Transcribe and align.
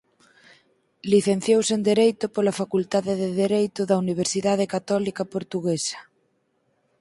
Licenciouse 1.13 1.71
en 1.77 1.81
Dereito 1.91 2.25
pola 2.35 2.57
Facultade 2.61 3.13
de 3.21 3.29
Dereito 3.41 3.81
da 3.89 3.99
Universidade 4.03 4.65
Católica 4.75 5.23
Portuguesa. 5.33 5.99